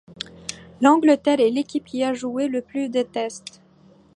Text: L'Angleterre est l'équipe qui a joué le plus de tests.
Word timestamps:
L'Angleterre 0.81 1.39
est 1.41 1.51
l'équipe 1.51 1.85
qui 1.85 2.03
a 2.03 2.11
joué 2.15 2.47
le 2.47 2.63
plus 2.63 2.89
de 2.89 3.03
tests. 3.03 3.61